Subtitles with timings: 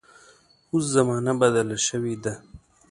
[0.71, 2.33] اوس زمانه بدله شوې ده.